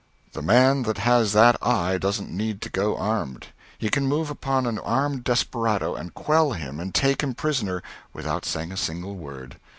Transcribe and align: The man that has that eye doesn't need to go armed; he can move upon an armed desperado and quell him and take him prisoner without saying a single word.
The 0.33 0.41
man 0.41 0.81
that 0.89 0.97
has 0.97 1.31
that 1.33 1.57
eye 1.61 1.99
doesn't 1.99 2.31
need 2.35 2.59
to 2.61 2.71
go 2.71 2.97
armed; 2.97 3.49
he 3.77 3.87
can 3.87 4.07
move 4.07 4.31
upon 4.31 4.65
an 4.65 4.79
armed 4.79 5.23
desperado 5.23 5.93
and 5.93 6.11
quell 6.11 6.53
him 6.53 6.79
and 6.79 6.91
take 6.91 7.21
him 7.21 7.35
prisoner 7.35 7.83
without 8.11 8.43
saying 8.43 8.71
a 8.71 8.77
single 8.77 9.13
word. 9.13 9.57